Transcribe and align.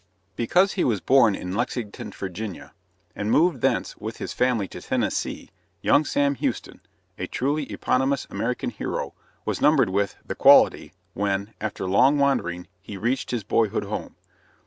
Because 0.35 0.73
he 0.73 0.83
was 0.83 0.99
born 0.99 1.35
in 1.35 1.53
Lexington, 1.55 2.09
Virginia, 2.11 2.73
and 3.15 3.29
moved 3.29 3.61
thence 3.61 3.95
with 3.97 4.17
his 4.17 4.33
family 4.33 4.67
to 4.69 4.81
Tennessee, 4.81 5.51
young 5.81 6.05
Sam 6.05 6.33
Houston 6.33 6.81
a 7.19 7.27
truly 7.27 7.71
eponymous 7.71 8.25
American 8.31 8.71
hero 8.71 9.13
was 9.45 9.61
numbered 9.61 9.89
with 9.91 10.15
"the 10.25 10.33
quality" 10.33 10.93
when, 11.13 11.53
after 11.61 11.87
long 11.87 12.17
wandering, 12.17 12.65
he 12.81 12.97
reached 12.97 13.29
his 13.29 13.43
boyhood 13.43 13.83
home. 13.83 14.15